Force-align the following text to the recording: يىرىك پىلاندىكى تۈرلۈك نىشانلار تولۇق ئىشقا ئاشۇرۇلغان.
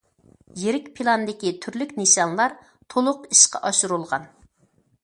يىرىك 0.61 0.87
پىلاندىكى 0.99 1.51
تۈرلۈك 1.65 1.93
نىشانلار 2.01 2.57
تولۇق 2.95 3.31
ئىشقا 3.37 3.65
ئاشۇرۇلغان. 3.71 4.29